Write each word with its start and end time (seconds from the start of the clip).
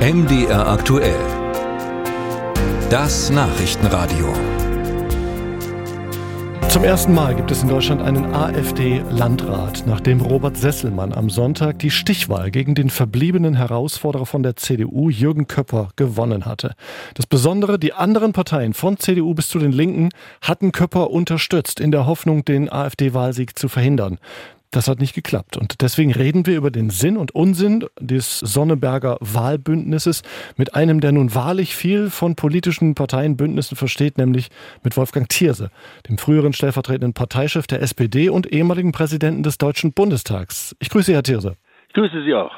MDR 0.00 0.66
aktuell. 0.66 1.20
Das 2.88 3.28
Nachrichtenradio. 3.28 4.32
Zum 6.70 6.84
ersten 6.84 7.12
Mal 7.12 7.34
gibt 7.34 7.50
es 7.50 7.62
in 7.62 7.68
Deutschland 7.68 8.00
einen 8.00 8.32
AfD-Landrat, 8.32 9.84
nachdem 9.86 10.22
Robert 10.22 10.56
Sesselmann 10.56 11.12
am 11.12 11.28
Sonntag 11.28 11.80
die 11.80 11.90
Stichwahl 11.90 12.50
gegen 12.50 12.74
den 12.74 12.88
verbliebenen 12.88 13.52
Herausforderer 13.52 14.24
von 14.24 14.42
der 14.42 14.56
CDU, 14.56 15.10
Jürgen 15.10 15.46
Köpper, 15.48 15.90
gewonnen 15.96 16.46
hatte. 16.46 16.76
Das 17.12 17.26
Besondere, 17.26 17.78
die 17.78 17.92
anderen 17.92 18.32
Parteien 18.32 18.72
von 18.72 18.96
CDU 18.96 19.34
bis 19.34 19.50
zu 19.50 19.58
den 19.58 19.72
Linken 19.72 20.08
hatten 20.40 20.72
Köpper 20.72 21.10
unterstützt, 21.10 21.78
in 21.78 21.90
der 21.90 22.06
Hoffnung, 22.06 22.46
den 22.46 22.72
AfD-Wahlsieg 22.72 23.58
zu 23.58 23.68
verhindern. 23.68 24.18
Das 24.70 24.86
hat 24.86 25.00
nicht 25.00 25.14
geklappt. 25.14 25.56
Und 25.56 25.80
deswegen 25.80 26.12
reden 26.12 26.46
wir 26.46 26.56
über 26.56 26.70
den 26.70 26.90
Sinn 26.90 27.16
und 27.16 27.34
Unsinn 27.34 27.84
des 27.98 28.38
Sonneberger 28.38 29.16
Wahlbündnisses 29.20 30.22
mit 30.56 30.76
einem, 30.76 31.00
der 31.00 31.10
nun 31.10 31.34
wahrlich 31.34 31.74
viel 31.74 32.08
von 32.08 32.36
politischen 32.36 32.94
Parteienbündnissen 32.94 33.76
versteht, 33.76 34.16
nämlich 34.16 34.48
mit 34.84 34.96
Wolfgang 34.96 35.28
Thierse, 35.28 35.70
dem 36.08 36.18
früheren 36.18 36.52
stellvertretenden 36.52 37.14
Parteichef 37.14 37.66
der 37.66 37.82
SPD 37.82 38.28
und 38.28 38.52
ehemaligen 38.52 38.92
Präsidenten 38.92 39.42
des 39.42 39.58
Deutschen 39.58 39.92
Bundestags. 39.92 40.76
Ich 40.78 40.88
grüße 40.88 41.06
Sie, 41.06 41.14
Herr 41.14 41.24
Thierse. 41.24 41.56
Ich 41.88 41.94
grüße 41.94 42.22
Sie 42.22 42.34
auch. 42.34 42.52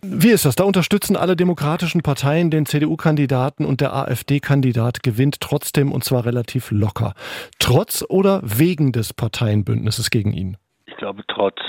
Wie 0.00 0.30
ist 0.30 0.46
das? 0.46 0.56
Da 0.56 0.64
unterstützen 0.64 1.14
alle 1.14 1.36
demokratischen 1.36 2.00
Parteien 2.00 2.50
den 2.50 2.64
CDU-Kandidaten 2.64 3.66
und 3.66 3.82
der 3.82 3.92
AfD-Kandidat 3.92 5.02
gewinnt 5.02 5.42
trotzdem 5.42 5.92
und 5.92 6.02
zwar 6.02 6.24
relativ 6.24 6.70
locker. 6.70 7.12
Trotz 7.58 8.02
oder 8.08 8.40
wegen 8.42 8.92
des 8.92 9.12
Parteienbündnisses 9.12 10.08
gegen 10.08 10.32
ihn? 10.32 10.56
Glaube 11.02 11.24
trotz, 11.26 11.60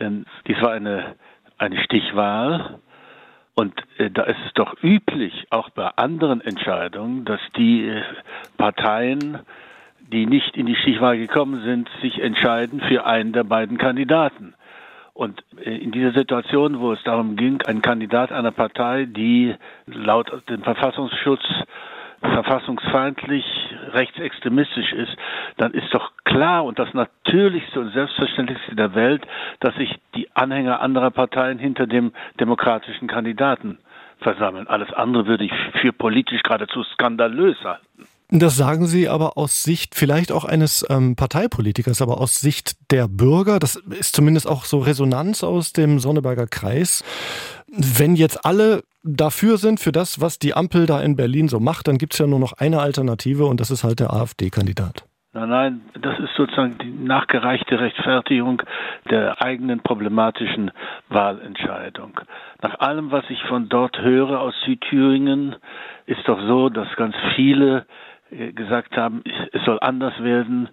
denn 0.00 0.26
dies 0.48 0.60
war 0.60 0.72
eine, 0.72 1.14
eine 1.56 1.80
Stichwahl 1.84 2.80
und 3.54 3.72
äh, 3.98 4.10
da 4.10 4.24
ist 4.24 4.38
es 4.44 4.52
doch 4.54 4.74
üblich, 4.82 5.46
auch 5.50 5.70
bei 5.70 5.86
anderen 5.86 6.40
Entscheidungen, 6.40 7.24
dass 7.24 7.38
die 7.56 7.86
äh, 7.86 8.02
Parteien, 8.56 9.38
die 10.00 10.26
nicht 10.26 10.56
in 10.56 10.66
die 10.66 10.74
Stichwahl 10.74 11.16
gekommen 11.16 11.62
sind, 11.62 11.88
sich 12.02 12.20
entscheiden 12.20 12.80
für 12.80 13.06
einen 13.06 13.32
der 13.32 13.44
beiden 13.44 13.78
Kandidaten. 13.78 14.54
Und 15.14 15.44
äh, 15.64 15.76
in 15.76 15.92
dieser 15.92 16.12
Situation, 16.12 16.80
wo 16.80 16.92
es 16.92 17.02
darum 17.04 17.36
ging, 17.36 17.62
ein 17.68 17.82
Kandidat 17.82 18.32
einer 18.32 18.50
Partei, 18.50 19.04
die 19.04 19.54
laut 19.86 20.32
dem 20.48 20.64
Verfassungsschutz 20.64 21.44
verfassungsfeindlich, 22.20 23.44
rechtsextremistisch 23.92 24.92
ist, 24.92 25.16
dann 25.56 25.72
ist 25.72 25.92
doch 25.92 26.12
klar 26.24 26.64
und 26.64 26.78
das 26.78 26.92
Natürlichste 26.92 27.80
und 27.80 27.92
Selbstverständlichste 27.92 28.76
der 28.76 28.94
Welt, 28.94 29.26
dass 29.60 29.74
sich 29.76 29.98
die 30.14 30.28
Anhänger 30.34 30.80
anderer 30.80 31.10
Parteien 31.10 31.58
hinter 31.58 31.86
dem 31.86 32.12
demokratischen 32.38 33.08
Kandidaten 33.08 33.78
versammeln. 34.18 34.68
Alles 34.68 34.92
andere 34.92 35.26
würde 35.26 35.44
ich 35.44 35.52
für 35.80 35.92
politisch 35.92 36.42
geradezu 36.42 36.82
skandalös 36.84 37.56
halten. 37.64 38.06
Das 38.32 38.56
sagen 38.56 38.86
Sie 38.86 39.08
aber 39.08 39.36
aus 39.36 39.64
Sicht 39.64 39.96
vielleicht 39.96 40.30
auch 40.30 40.44
eines 40.44 40.86
ähm, 40.88 41.16
Parteipolitikers, 41.16 42.00
aber 42.00 42.20
aus 42.20 42.36
Sicht 42.36 42.92
der 42.92 43.08
Bürger. 43.08 43.58
Das 43.58 43.74
ist 43.74 44.14
zumindest 44.14 44.46
auch 44.46 44.64
so 44.64 44.78
Resonanz 44.78 45.42
aus 45.42 45.72
dem 45.72 45.98
Sonneberger 45.98 46.46
Kreis. 46.46 47.02
Wenn 47.72 48.16
jetzt 48.16 48.44
alle 48.44 48.82
dafür 49.02 49.56
sind, 49.56 49.80
für 49.80 49.92
das, 49.92 50.20
was 50.20 50.38
die 50.38 50.54
Ampel 50.54 50.86
da 50.86 51.00
in 51.00 51.16
Berlin 51.16 51.48
so 51.48 51.60
macht, 51.60 51.88
dann 51.88 51.98
gibt 51.98 52.14
es 52.14 52.18
ja 52.18 52.26
nur 52.26 52.40
noch 52.40 52.54
eine 52.54 52.80
Alternative 52.80 53.46
und 53.46 53.60
das 53.60 53.70
ist 53.70 53.84
halt 53.84 54.00
der 54.00 54.12
AfD-Kandidat. 54.12 55.04
Nein, 55.32 55.48
nein, 55.48 55.80
das 56.00 56.18
ist 56.18 56.34
sozusagen 56.36 56.76
die 56.78 56.90
nachgereichte 56.90 57.78
Rechtfertigung 57.78 58.62
der 59.10 59.40
eigenen 59.40 59.80
problematischen 59.80 60.72
Wahlentscheidung. 61.08 62.18
Nach 62.62 62.80
allem, 62.80 63.12
was 63.12 63.24
ich 63.28 63.40
von 63.44 63.68
dort 63.68 64.00
höre 64.00 64.40
aus 64.40 64.54
Südthüringen, 64.64 65.54
ist 66.06 66.26
doch 66.26 66.40
so, 66.48 66.68
dass 66.68 66.88
ganz 66.96 67.14
viele 67.36 67.86
äh, 68.32 68.52
gesagt 68.52 68.96
haben, 68.96 69.22
es 69.52 69.64
soll 69.64 69.78
anders 69.80 70.20
werden, 70.20 70.68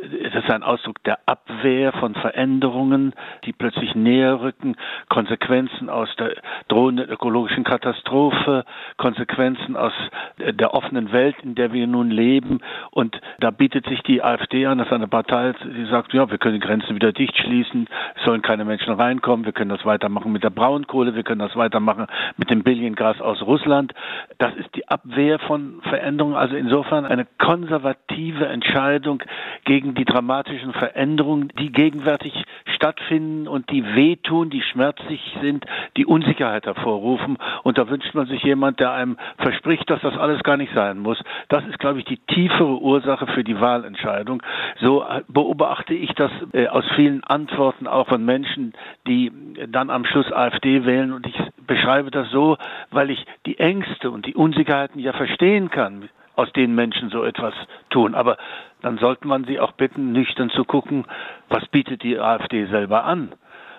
es 0.00 0.34
ist 0.34 0.50
ein 0.50 0.62
Ausdruck 0.62 1.02
der 1.04 1.18
Abwehr 1.26 1.92
von 1.92 2.14
Veränderungen, 2.14 3.14
die 3.44 3.52
plötzlich 3.52 3.94
näher 3.94 4.40
rücken, 4.40 4.76
Konsequenzen 5.08 5.90
aus 5.90 6.08
der 6.16 6.34
drohenden 6.68 7.08
ökologischen 7.08 7.64
Katastrophe, 7.64 8.64
Konsequenzen 8.96 9.76
aus 9.76 9.92
der 10.38 10.74
offenen 10.74 11.12
Welt, 11.12 11.36
in 11.42 11.54
der 11.54 11.72
wir 11.72 11.86
nun 11.86 12.10
leben. 12.10 12.60
Und 12.90 13.20
da 13.40 13.50
bietet 13.50 13.86
sich 13.86 14.02
die 14.02 14.22
AfD 14.22 14.66
an, 14.66 14.78
das 14.78 14.86
ist 14.86 14.92
eine 14.92 15.08
Partei, 15.08 15.52
die 15.64 15.86
sagt, 15.86 16.12
ja, 16.12 16.30
wir 16.30 16.38
können 16.38 16.60
die 16.60 16.66
Grenzen 16.66 16.94
wieder 16.94 17.12
dicht 17.12 17.36
schließen, 17.36 17.88
es 18.16 18.24
sollen 18.24 18.42
keine 18.42 18.64
Menschen 18.64 18.92
reinkommen, 18.92 19.46
wir 19.46 19.52
können 19.52 19.70
das 19.70 19.84
weitermachen 19.84 20.32
mit 20.32 20.44
der 20.44 20.50
Braunkohle, 20.50 21.14
wir 21.14 21.22
können 21.24 21.40
das 21.40 21.56
weitermachen 21.56 22.06
mit 22.36 22.50
dem 22.50 22.62
Billiengas 22.62 23.20
aus 23.20 23.42
Russland. 23.42 23.92
Das 24.38 24.54
ist 24.54 24.74
die 24.74 24.86
Abwehr 24.88 25.38
von 25.40 25.80
Veränderungen, 25.82 26.36
also 26.36 26.54
insofern 26.56 27.04
eine 27.04 27.26
konservative 27.38 28.46
Entscheidung 28.46 29.22
gegen 29.64 29.87
gegen 29.88 29.94
die 29.94 30.04
dramatischen 30.04 30.72
Veränderungen, 30.72 31.48
die 31.58 31.70
gegenwärtig 31.72 32.32
stattfinden 32.74 33.48
und 33.48 33.70
die 33.70 33.84
wehtun, 33.94 34.50
die 34.50 34.62
schmerzlich 34.62 35.20
sind, 35.40 35.64
die 35.96 36.06
Unsicherheit 36.06 36.66
hervorrufen. 36.66 37.38
Und 37.62 37.78
da 37.78 37.88
wünscht 37.88 38.14
man 38.14 38.26
sich 38.26 38.42
jemand, 38.42 38.80
der 38.80 38.92
einem 38.92 39.16
verspricht, 39.38 39.88
dass 39.90 40.00
das 40.02 40.16
alles 40.16 40.42
gar 40.42 40.56
nicht 40.56 40.72
sein 40.74 40.98
muss. 40.98 41.18
Das 41.48 41.64
ist, 41.66 41.78
glaube 41.78 42.00
ich, 42.00 42.04
die 42.04 42.18
tiefere 42.18 42.80
Ursache 42.80 43.26
für 43.28 43.44
die 43.44 43.60
Wahlentscheidung. 43.60 44.42
So 44.80 45.04
beobachte 45.28 45.94
ich 45.94 46.12
das 46.14 46.30
äh, 46.52 46.68
aus 46.68 46.84
vielen 46.94 47.24
Antworten 47.24 47.86
auch 47.86 48.08
von 48.08 48.24
Menschen, 48.24 48.74
die 49.06 49.32
dann 49.68 49.90
am 49.90 50.04
Schluss 50.04 50.30
AfD 50.32 50.84
wählen. 50.84 51.12
Und 51.12 51.26
ich 51.26 51.36
beschreibe 51.66 52.10
das 52.10 52.30
so, 52.30 52.58
weil 52.90 53.10
ich 53.10 53.24
die 53.46 53.58
Ängste 53.58 54.10
und 54.10 54.26
die 54.26 54.34
Unsicherheiten 54.34 55.00
ja 55.00 55.12
verstehen 55.12 55.70
kann 55.70 56.08
aus 56.38 56.52
denen 56.52 56.76
Menschen 56.76 57.10
so 57.10 57.24
etwas 57.24 57.52
tun. 57.90 58.14
Aber 58.14 58.38
dann 58.80 58.98
sollte 58.98 59.26
man 59.26 59.44
sie 59.44 59.58
auch 59.58 59.72
bitten, 59.72 60.12
nüchtern 60.12 60.50
zu 60.50 60.64
gucken, 60.64 61.04
was 61.48 61.66
bietet 61.66 62.04
die 62.04 62.18
AfD 62.18 62.66
selber 62.66 63.04
an? 63.04 63.32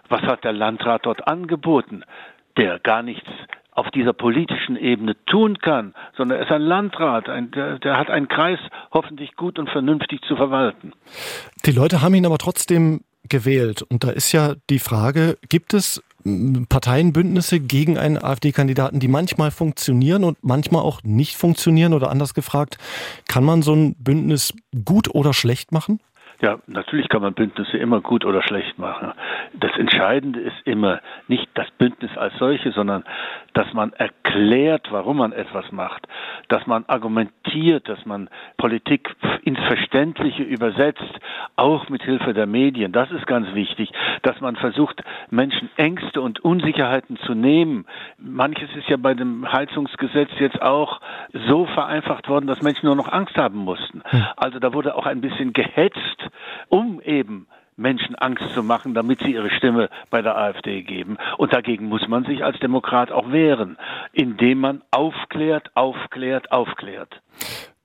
Was 0.10 0.22
hat 0.24 0.44
der 0.44 0.52
Landrat 0.52 1.06
dort 1.06 1.26
angeboten, 1.26 2.04
der 2.58 2.80
gar 2.80 3.02
nichts 3.02 3.30
auf 3.72 3.90
dieser 3.92 4.12
politischen 4.12 4.76
Ebene 4.76 5.16
tun 5.26 5.60
kann, 5.60 5.94
sondern 6.18 6.40
er 6.40 6.46
ist 6.46 6.52
ein 6.52 6.62
Landrat, 6.62 7.30
ein, 7.30 7.52
der, 7.52 7.80
der 7.80 7.98
hat 7.98 8.10
einen 8.10 8.28
Kreis 8.28 8.60
hoffentlich 8.92 9.38
gut 9.38 9.58
und 9.58 9.70
vernünftig 9.70 10.22
zu 10.24 10.36
verwalten. 10.36 10.92
Die 11.66 11.72
Leute 11.72 12.02
haben 12.02 12.14
ihn 12.14 12.26
aber 12.26 12.40
trotzdem 12.40 13.06
gewählt. 13.30 13.84
Und 13.84 14.04
da 14.04 14.10
ist 14.10 14.34
ja 14.34 14.56
die 14.70 14.80
Frage, 14.80 15.38
gibt 15.48 15.74
es 15.74 16.04
Parteienbündnisse 16.24 17.60
gegen 17.60 17.98
einen 17.98 18.18
AfD-Kandidaten, 18.18 19.00
die 19.00 19.08
manchmal 19.08 19.52
funktionieren 19.52 20.24
und 20.24 20.38
manchmal 20.42 20.82
auch 20.82 21.02
nicht 21.04 21.38
funktionieren? 21.38 21.94
Oder 21.94 22.10
anders 22.10 22.34
gefragt, 22.34 22.78
kann 23.28 23.44
man 23.44 23.62
so 23.62 23.74
ein 23.74 23.96
Bündnis 23.96 24.54
gut 24.86 25.14
oder 25.14 25.34
schlecht 25.34 25.72
machen? 25.72 26.00
Ja, 26.42 26.60
natürlich 26.68 27.10
kann 27.10 27.22
man 27.22 27.34
Bündnisse 27.34 27.78
immer 27.78 28.00
gut 28.00 28.24
oder 28.24 28.42
schlecht 28.42 28.80
machen. 28.80 29.12
Das 29.54 29.72
Entscheidende 29.78 30.40
ist 30.40 30.56
immer 30.64 31.02
nicht 31.28 31.50
das 31.56 31.70
Bündnis 31.72 32.16
als 32.18 32.34
solche, 32.38 32.72
sondern 32.72 33.04
dass 33.54 33.74
man 33.74 33.92
erklärt, 33.94 34.88
warum 34.90 35.18
man 35.18 35.34
etwas 35.34 35.70
macht, 35.74 36.08
dass 36.48 36.66
man 36.66 36.86
argumentiert, 36.88 37.90
dass 37.90 38.06
man 38.06 38.30
Politik 38.58 39.14
ins 39.44 39.60
Verständliche 39.60 40.44
übersetzt, 40.44 41.20
auch 41.58 41.90
mit 41.90 42.04
Hilfe 42.04 42.34
der 42.34 42.46
Medien. 42.46 42.94
Das 42.94 43.12
ist 43.12 43.28
ganz 43.28 43.54
wichtig, 43.54 43.92
dass 44.22 44.40
man 44.40 44.56
versucht, 44.56 45.04
Menschen 45.30 45.70
Ängste 45.76 46.22
und 46.22 46.40
Unsicherheiten 46.40 47.18
zu 47.18 47.34
nehmen. 47.34 47.86
Manches 48.18 48.70
ist 48.78 48.88
ja 48.88 48.96
bei 48.96 49.14
dem 49.14 49.52
Heizungsgesetz 49.52 50.30
jetzt 50.40 50.62
auch 50.62 51.02
so 51.34 51.66
vereinfacht 51.66 52.30
worden, 52.30 52.48
dass 52.48 52.62
Menschen 52.62 52.86
nur 52.86 52.96
noch 52.96 53.12
Angst 53.12 53.36
haben 53.38 53.58
mussten. 53.58 54.04
Hm. 54.06 54.26
Also 54.38 54.60
da 54.60 54.74
wurde 54.74 54.96
auch 54.96 55.06
ein 55.06 55.20
bisschen 55.20 55.52
gehetzt 55.52 56.29
um 56.70 57.02
eben 57.02 57.48
Menschen 57.80 58.16
Angst 58.16 58.54
zu 58.54 58.62
machen, 58.62 58.94
damit 58.94 59.20
sie 59.20 59.34
ihre 59.34 59.50
Stimme 59.50 59.90
bei 60.10 60.22
der 60.22 60.38
AfD 60.38 60.84
geben. 60.84 61.18
Und 61.38 61.54
dagegen 61.54 61.86
muss 61.86 62.08
man 62.08 62.26
sich 62.26 62.44
als 62.44 62.60
Demokrat 62.60 63.12
auch 63.12 63.32
wehren, 63.32 63.78
indem 64.12 64.60
man 64.60 64.82
aufklärt, 64.92 65.72
aufklärt, 65.76 66.52
aufklärt. 66.52 67.22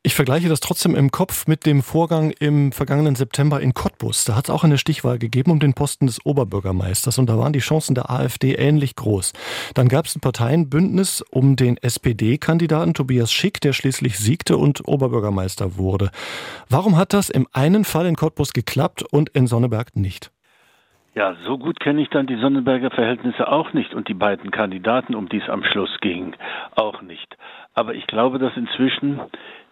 Ich 0.06 0.14
vergleiche 0.14 0.50
das 0.50 0.60
trotzdem 0.60 0.94
im 0.94 1.10
Kopf 1.10 1.46
mit 1.46 1.64
dem 1.64 1.82
Vorgang 1.82 2.30
im 2.38 2.72
vergangenen 2.72 3.14
September 3.14 3.62
in 3.62 3.72
Cottbus. 3.72 4.26
Da 4.26 4.36
hat 4.36 4.44
es 4.44 4.50
auch 4.50 4.62
eine 4.62 4.76
Stichwahl 4.76 5.18
gegeben 5.18 5.50
um 5.50 5.60
den 5.60 5.72
Posten 5.72 6.04
des 6.04 6.26
Oberbürgermeisters 6.26 7.18
und 7.18 7.26
da 7.30 7.38
waren 7.38 7.54
die 7.54 7.60
Chancen 7.60 7.94
der 7.94 8.10
AfD 8.10 8.52
ähnlich 8.52 8.96
groß. 8.96 9.32
Dann 9.72 9.88
gab 9.88 10.04
es 10.04 10.14
ein 10.14 10.20
Parteienbündnis 10.20 11.22
um 11.30 11.56
den 11.56 11.78
SPD-Kandidaten 11.78 12.92
Tobias 12.92 13.32
Schick, 13.32 13.62
der 13.62 13.72
schließlich 13.72 14.18
siegte 14.18 14.58
und 14.58 14.86
Oberbürgermeister 14.86 15.78
wurde. 15.78 16.10
Warum 16.68 16.98
hat 16.98 17.14
das 17.14 17.30
im 17.30 17.48
einen 17.54 17.86
Fall 17.86 18.04
in 18.04 18.16
Cottbus 18.16 18.52
geklappt 18.52 19.02
und 19.10 19.30
in 19.30 19.46
Sonneberg 19.46 19.96
nicht? 19.96 20.30
Ja, 21.14 21.36
so 21.46 21.58
gut 21.58 21.78
kenne 21.78 22.02
ich 22.02 22.10
dann 22.10 22.26
die 22.26 22.36
Sonnenberger 22.36 22.90
Verhältnisse 22.90 23.46
auch 23.46 23.72
nicht 23.72 23.94
und 23.94 24.08
die 24.08 24.14
beiden 24.14 24.50
Kandidaten, 24.50 25.14
um 25.14 25.28
die 25.28 25.38
es 25.38 25.48
am 25.48 25.62
Schluss 25.62 25.96
ging, 26.00 26.34
auch 26.74 27.02
nicht. 27.02 27.36
Aber 27.74 27.94
ich 27.94 28.06
glaube, 28.06 28.38
dass 28.38 28.56
inzwischen 28.56 29.20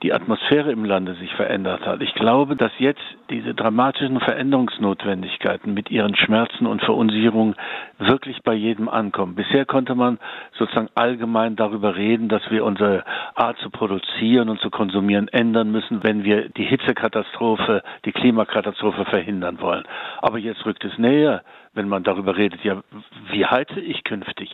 die 0.02 0.12
Atmosphäre 0.12 0.72
im 0.72 0.84
Lande 0.84 1.14
sich 1.14 1.32
verändert 1.34 1.86
hat. 1.86 2.02
Ich 2.02 2.12
glaube, 2.14 2.56
dass 2.56 2.72
jetzt 2.78 3.02
diese 3.30 3.54
dramatischen 3.54 4.18
Veränderungsnotwendigkeiten 4.18 5.72
mit 5.72 5.90
ihren 5.90 6.16
Schmerzen 6.16 6.66
und 6.66 6.82
Verunsicherungen 6.82 7.54
wirklich 7.98 8.42
bei 8.42 8.54
jedem 8.54 8.88
ankommen. 8.88 9.36
Bisher 9.36 9.64
konnte 9.64 9.94
man 9.94 10.18
sozusagen 10.58 10.88
allgemein 10.96 11.54
darüber 11.54 11.94
reden, 11.94 12.28
dass 12.28 12.42
wir 12.50 12.64
unsere 12.64 13.04
Art 13.36 13.58
zu 13.58 13.70
produzieren 13.70 14.48
und 14.48 14.60
zu 14.60 14.70
konsumieren 14.70 15.28
ändern 15.28 15.70
müssen, 15.70 16.02
wenn 16.02 16.24
wir 16.24 16.48
die 16.48 16.64
Hitzekatastrophe, 16.64 17.84
die 18.04 18.12
Klimakatastrophe 18.12 19.04
verhindern 19.04 19.60
wollen. 19.60 19.84
Aber 20.20 20.38
jetzt 20.38 20.66
rückt 20.66 20.84
es 20.84 20.98
näher 20.98 21.42
wenn 21.74 21.88
man 21.88 22.02
darüber 22.02 22.36
redet, 22.36 22.62
ja, 22.64 22.82
wie 23.30 23.46
heize 23.46 23.80
ich 23.80 24.04
künftig? 24.04 24.52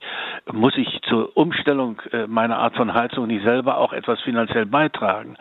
Muss 0.52 0.76
ich 0.76 1.00
zur 1.08 1.36
Umstellung 1.36 2.00
äh, 2.12 2.26
meiner 2.26 2.58
Art 2.58 2.76
von 2.76 2.94
Heizung 2.94 3.26
nicht 3.26 3.44
selber 3.44 3.78
auch 3.78 3.92
etwas 3.92 4.20
finanziell 4.20 4.66
beitragen? 4.66 5.36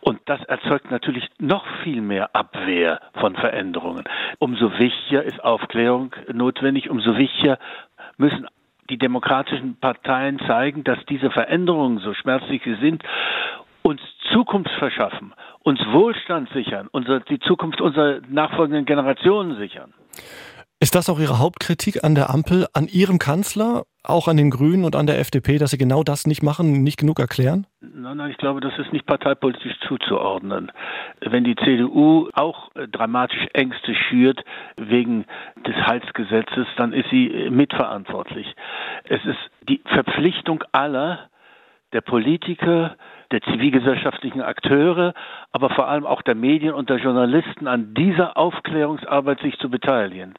Und 0.00 0.20
das 0.26 0.42
erzeugt 0.44 0.90
natürlich 0.90 1.28
noch 1.38 1.64
viel 1.82 2.00
mehr 2.00 2.34
Abwehr 2.34 3.00
von 3.14 3.34
Veränderungen. 3.34 4.04
Umso 4.38 4.78
wichtiger 4.78 5.22
ist 5.22 5.42
Aufklärung 5.42 6.14
notwendig, 6.32 6.90
umso 6.90 7.16
wichtiger 7.16 7.58
müssen 8.16 8.46
die 8.88 8.98
demokratischen 8.98 9.76
Parteien 9.80 10.38
zeigen, 10.46 10.84
dass 10.84 10.98
diese 11.06 11.30
Veränderungen, 11.30 11.98
so 11.98 12.14
schmerzlich 12.14 12.62
sie 12.64 12.76
sind, 12.76 13.02
uns 13.82 14.00
Zukunft 14.32 14.70
verschaffen, 14.78 15.32
uns 15.62 15.80
Wohlstand 15.86 16.48
sichern, 16.50 16.88
unsere, 16.92 17.20
die 17.20 17.38
Zukunft 17.40 17.80
unserer 17.80 18.20
nachfolgenden 18.28 18.84
Generationen 18.84 19.56
sichern. 19.56 19.92
Ist 20.86 20.94
das 20.94 21.10
auch 21.10 21.18
Ihre 21.18 21.40
Hauptkritik 21.40 22.04
an 22.04 22.14
der 22.14 22.30
Ampel, 22.30 22.68
an 22.72 22.86
Ihrem 22.86 23.18
Kanzler, 23.18 23.86
auch 24.04 24.28
an 24.28 24.36
den 24.36 24.50
Grünen 24.50 24.84
und 24.84 24.94
an 24.94 25.08
der 25.08 25.18
FDP, 25.18 25.58
dass 25.58 25.72
sie 25.72 25.78
genau 25.78 26.04
das 26.04 26.28
nicht 26.28 26.44
machen, 26.44 26.84
nicht 26.84 26.96
genug 26.96 27.18
erklären? 27.18 27.66
Nein, 27.80 28.18
nein, 28.18 28.30
ich 28.30 28.36
glaube, 28.36 28.60
das 28.60 28.78
ist 28.78 28.92
nicht 28.92 29.04
parteipolitisch 29.04 29.80
zuzuordnen. 29.88 30.70
Wenn 31.22 31.42
die 31.42 31.56
CDU 31.56 32.28
auch 32.34 32.70
äh, 32.76 32.86
dramatisch 32.86 33.48
Ängste 33.52 33.96
schürt 33.96 34.44
wegen 34.76 35.24
des 35.66 35.74
Heizgesetzes, 35.74 36.68
dann 36.76 36.92
ist 36.92 37.10
sie 37.10 37.32
äh, 37.32 37.50
mitverantwortlich. 37.50 38.46
Es 39.08 39.24
ist 39.24 39.68
die 39.68 39.82
Verpflichtung 39.86 40.62
aller, 40.70 41.28
der 41.92 42.00
Politiker, 42.00 42.96
der 43.30 43.40
zivilgesellschaftlichen 43.42 44.42
Akteure, 44.42 45.14
aber 45.52 45.70
vor 45.70 45.88
allem 45.88 46.06
auch 46.06 46.22
der 46.22 46.34
Medien 46.34 46.74
und 46.74 46.90
der 46.90 46.98
Journalisten 46.98 47.66
an 47.66 47.94
dieser 47.94 48.36
Aufklärungsarbeit 48.36 49.40
sich 49.40 49.58
zu 49.58 49.70
beteiligen, 49.70 50.34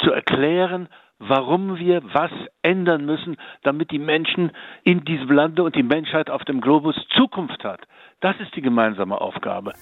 zu 0.00 0.10
erklären, 0.12 0.88
warum 1.18 1.78
wir 1.78 2.02
was 2.12 2.30
ändern 2.62 3.04
müssen, 3.04 3.36
damit 3.62 3.90
die 3.90 3.98
Menschen 3.98 4.52
in 4.84 5.04
diesem 5.04 5.30
Lande 5.30 5.62
und 5.62 5.74
die 5.74 5.82
Menschheit 5.82 6.30
auf 6.30 6.44
dem 6.44 6.60
Globus 6.60 6.96
Zukunft 7.16 7.64
hat. 7.64 7.80
Das 8.20 8.38
ist 8.40 8.54
die 8.56 8.62
gemeinsame 8.62 9.20
Aufgabe. 9.20 9.72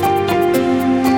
Musik 0.00 1.15